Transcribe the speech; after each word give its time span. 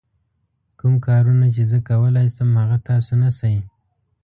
کوم 0.79 0.93
کارونه 1.07 1.45
چې 1.55 1.63
زه 1.71 1.77
کولای 1.89 2.27
شم 2.35 2.49
هغه 2.61 2.77
تاسو 2.87 3.13
نه 3.23 3.29
شئ. 3.37 3.55